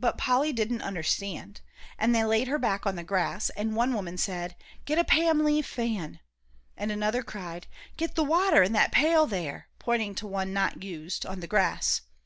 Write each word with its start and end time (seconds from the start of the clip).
But 0.00 0.16
Polly 0.16 0.54
didn't 0.54 0.80
understand, 0.80 1.60
and 1.98 2.14
they 2.14 2.24
laid 2.24 2.48
her 2.48 2.58
back 2.58 2.86
on 2.86 2.96
the 2.96 3.04
grass, 3.04 3.50
and 3.50 3.76
one 3.76 3.92
woman 3.92 4.16
said, 4.16 4.56
"Get 4.86 4.98
a 4.98 5.04
pamleaf 5.04 5.66
fan," 5.66 6.20
and 6.78 6.90
another 6.90 7.22
cried, 7.22 7.66
"Get 7.98 8.14
th' 8.14 8.20
water 8.24 8.62
in 8.62 8.72
that 8.72 8.92
pail 8.92 9.26
there," 9.26 9.68
pointing 9.78 10.14
to 10.14 10.26
one 10.26 10.54
not 10.54 10.82
used, 10.82 11.26
on 11.26 11.40
the 11.40 11.46
grass. 11.46 12.00